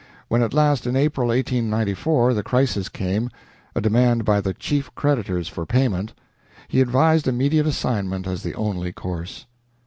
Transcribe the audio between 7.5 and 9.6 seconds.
assignment as the only course.